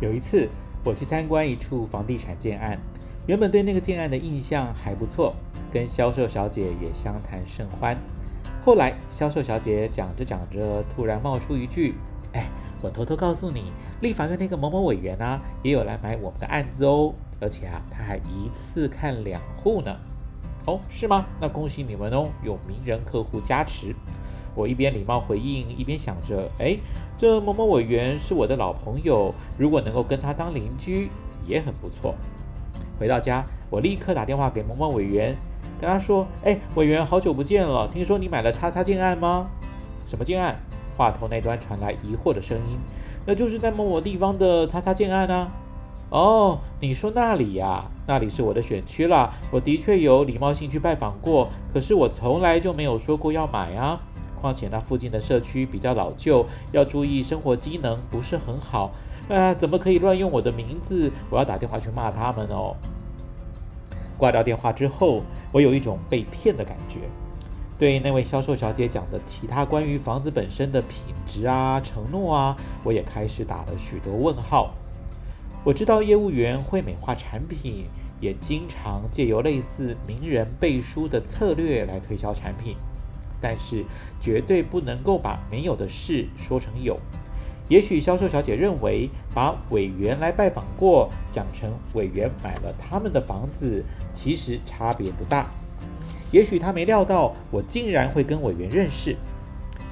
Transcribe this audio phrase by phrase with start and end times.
[0.00, 0.48] 有一次，
[0.84, 2.78] 我去参观一处房地产建案，
[3.26, 5.34] 原本对那个建案的印象还不错，
[5.72, 7.96] 跟销售小姐也相谈甚欢。
[8.64, 11.94] 后来，销售小姐讲着讲着，突然冒出一句
[12.32, 12.46] ：“哎，
[12.82, 19.96] 我偷偷告诉你，立法院那个某某委员啊，也有来买我们的案子哦，而且啊，他还一次看两户呢。”
[20.66, 21.26] 哦，是吗？
[21.40, 23.94] 那恭喜你们哦，有名人客户加持。
[24.54, 26.76] 我一边礼貌回应，一边想着：哎，
[27.16, 31.08] 这某某委员是我的老朋友，如果能够跟他当邻居，
[31.46, 32.14] 也很不错。
[32.98, 35.36] 回到家，我立刻打电话给某某委员，
[35.80, 39.48] 跟他说：哎，委员，好久不见了，听说你买了叉叉建案吗？
[40.06, 40.56] 什么建案？
[40.96, 42.78] 话头那端传来疑惑的声音。
[43.26, 45.50] 那就是在某某地方的叉叉建案啊。
[46.10, 47.84] 哦，你说那里呀？
[48.06, 49.32] 那里是我的选区啦。
[49.50, 53.98] 我的确有礼貌性去拜访过，可是我从来就没有说过要买啊。
[54.44, 58.92] 况且那附近的社区比较老旧，要注意生活机能不是很好。
[59.30, 61.10] 啊，怎么可以乱用我的名字？
[61.30, 62.76] 我要打电话去骂他们哦。
[64.18, 66.98] 挂掉电话之后，我有一种被骗的感觉。
[67.78, 74.74] 对那位销售小姐讲的其他关于房子本身的品质啊、承诺啊，我也开始打了许多问号。
[75.64, 77.86] 我知道业务员会美化产品，
[78.20, 82.76] 也经常借由类似名人背书的策略来推销产品。
[83.44, 83.84] 但是
[84.22, 86.98] 绝对不能够把没有的事说成有。
[87.68, 93.84] 也许销售小姐认为，把委员来拜访过讲成委员买了他们的房子，
[94.14, 95.50] 其实差别不大。
[96.30, 99.14] 也许她没料到我竟然会跟委员认识。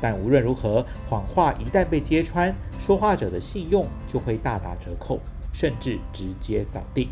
[0.00, 5.18] 但无论如何，谎话一旦被揭穿，说话者的信用就会大打折扣，
[5.52, 7.08] 甚至直接扫地。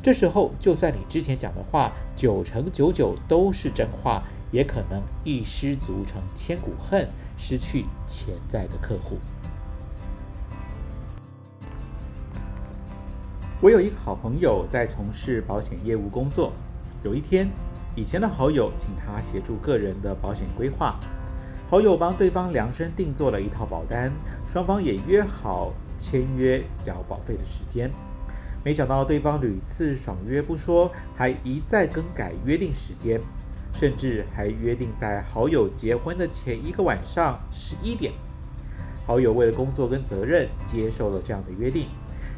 [0.00, 4.22] 这时候，就算你之前讲的话九成九九都是真话。
[4.50, 9.18] 也可能一失足成千古恨，失去潜在的客户。
[13.60, 16.52] 我有一个好朋友在从事保险业务工作。
[17.02, 17.48] 有一天，
[17.94, 20.98] 以前的好友请他协助个人的保险规划，
[21.70, 24.12] 好友帮对方量身定做了一套保单，
[24.52, 27.90] 双方也约好签约缴保费的时间。
[28.64, 33.20] 没想到对方屡次爽约不说，还一再更改约定时间。
[33.72, 38.12] 甚至还约定在好友结婚的前一个晚上十一点，
[39.06, 41.86] 好友为了工作跟责任接受了这样的约定，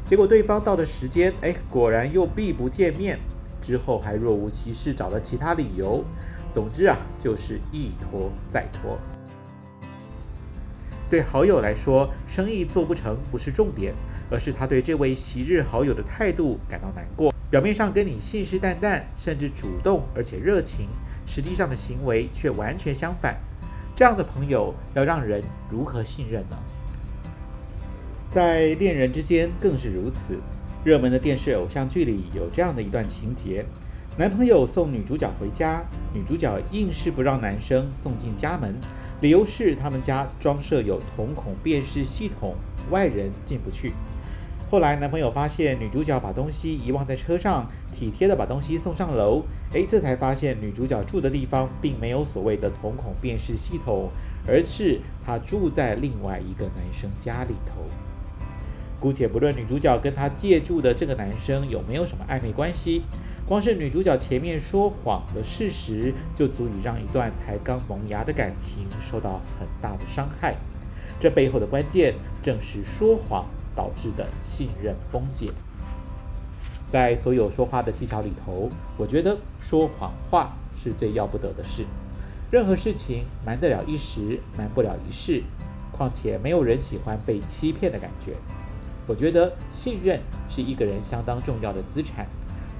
[0.05, 3.17] 结果对方到的时间，哎，果然又避不见面，
[3.61, 6.03] 之后还若无其事找了其他理由，
[6.51, 8.97] 总之啊，就是一拖再拖。
[11.09, 13.93] 对好友来说，生意做不成不是重点，
[14.29, 20.87] 而是他对这位昔日好友的态度感到难过，表面上跟你信誓旦旦，甚至主动而且热情。
[21.29, 23.37] 实际上的行为却完全相反，
[23.95, 26.57] 这样的朋友要让人如何信任呢？
[28.31, 30.39] 在恋人之间更是如此。
[30.83, 33.63] 热门的电视偶像剧里有这样的一段情节：
[34.17, 38.73] 男朋友送女主角回家，女主角硬是不让男生送进家门，
[39.21, 42.55] 理由是他们家装设有瞳孔辨识系统，
[42.89, 43.93] 外人进不去。
[44.69, 49.41] 后来男朋友发现女主角把东西遗忘在车上，体贴的把东西送上楼。
[49.71, 54.11] 诶，这才发现女主角住的地方并没有所谓的瞳孔辨识系统，
[54.47, 57.81] 而是她住在另外一个男生家里头。
[58.99, 63.01] 姑且不论女主角跟她借住的这个男生有没有什么暧昧关系，
[63.47, 70.55] 光是女主角前面说谎的事实，就足以让一段才刚萌芽的感情受到很大的伤害。
[71.19, 72.13] 这背后的关键
[72.43, 73.45] 正是说谎。
[73.75, 75.51] 导致的信任崩解，
[76.89, 81.85] 在所有说话的技巧里头，我觉得说谎话是最要不得的事。
[82.51, 85.43] 任何事情瞒得了一时，瞒不了一世。
[85.91, 88.35] 况且没有人喜欢被欺骗的感觉。
[89.05, 92.27] 我觉得信任是一个人相当重要的资产。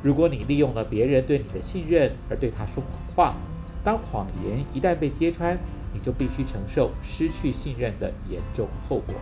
[0.01, 3.35] 如果你利用了别人对你的信任而对他说谎话，
[3.83, 5.57] 当谎言一旦被揭穿，
[5.91, 9.15] 你就必须承受失去信任的严重后果。